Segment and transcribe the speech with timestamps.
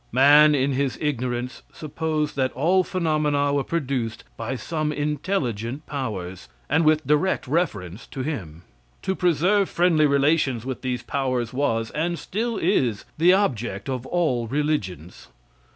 [0.11, 6.83] Man, in his ignorance, supposed that all phenomena were produced by some intelligent powers, and
[6.83, 8.63] with direct reference to him.
[9.03, 14.47] To preserve friendly relations with these powers was, and still is, the object of all
[14.47, 15.27] religions.